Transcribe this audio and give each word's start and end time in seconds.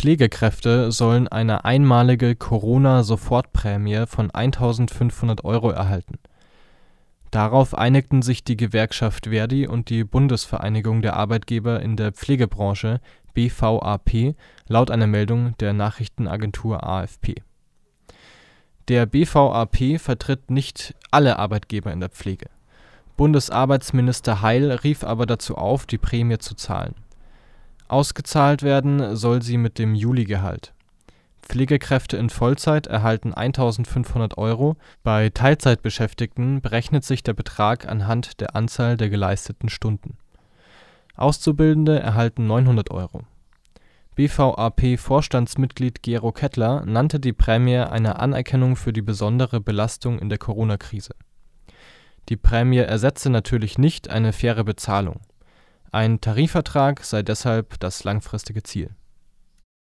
Pflegekräfte 0.00 0.90
sollen 0.92 1.28
eine 1.28 1.66
einmalige 1.66 2.34
Corona-Sofortprämie 2.34 4.06
von 4.06 4.30
1.500 4.30 5.44
Euro 5.44 5.68
erhalten. 5.68 6.18
Darauf 7.30 7.74
einigten 7.76 8.22
sich 8.22 8.42
die 8.42 8.56
Gewerkschaft 8.56 9.26
ver.di 9.26 9.66
und 9.66 9.90
die 9.90 10.04
Bundesvereinigung 10.04 11.02
der 11.02 11.16
Arbeitgeber 11.16 11.82
in 11.82 11.96
der 11.96 12.12
Pflegebranche 12.12 13.02
(BVAP) 13.34 14.36
laut 14.68 14.90
einer 14.90 15.06
Meldung 15.06 15.54
der 15.58 15.74
Nachrichtenagentur 15.74 16.82
AFP. 16.82 17.42
Der 18.88 19.04
BVAP 19.04 20.00
vertritt 20.00 20.50
nicht 20.50 20.94
alle 21.10 21.38
Arbeitgeber 21.38 21.92
in 21.92 22.00
der 22.00 22.08
Pflege. 22.08 22.46
Bundesarbeitsminister 23.18 24.40
Heil 24.40 24.72
rief 24.72 25.04
aber 25.04 25.26
dazu 25.26 25.58
auf, 25.58 25.84
die 25.84 25.98
Prämie 25.98 26.38
zu 26.38 26.54
zahlen. 26.54 26.94
Ausgezahlt 27.90 28.62
werden 28.62 29.16
soll 29.16 29.42
sie 29.42 29.56
mit 29.56 29.76
dem 29.80 29.96
Juligehalt. 29.96 30.74
Pflegekräfte 31.42 32.16
in 32.16 32.30
Vollzeit 32.30 32.86
erhalten 32.86 33.34
1.500 33.34 34.38
Euro, 34.38 34.76
bei 35.02 35.28
Teilzeitbeschäftigten 35.30 36.60
berechnet 36.60 37.02
sich 37.02 37.24
der 37.24 37.32
Betrag 37.32 37.88
anhand 37.88 38.40
der 38.40 38.54
Anzahl 38.54 38.96
der 38.96 39.10
geleisteten 39.10 39.68
Stunden. 39.68 40.16
Auszubildende 41.16 41.98
erhalten 41.98 42.46
900 42.46 42.92
Euro. 42.92 43.22
BVAP-Vorstandsmitglied 44.14 46.04
Gero 46.04 46.30
Kettler 46.30 46.84
nannte 46.86 47.18
die 47.18 47.32
Prämie 47.32 47.78
eine 47.78 48.20
Anerkennung 48.20 48.76
für 48.76 48.92
die 48.92 49.02
besondere 49.02 49.60
Belastung 49.60 50.20
in 50.20 50.28
der 50.28 50.38
Corona-Krise. 50.38 51.16
Die 52.28 52.36
Prämie 52.36 52.78
ersetze 52.78 53.30
natürlich 53.30 53.78
nicht 53.78 54.10
eine 54.10 54.32
faire 54.32 54.62
Bezahlung. 54.62 55.22
Ein 55.92 56.20
Tarifvertrag 56.20 57.04
sei 57.04 57.22
deshalb 57.22 57.80
das 57.80 58.04
langfristige 58.04 58.62
Ziel 58.62 58.94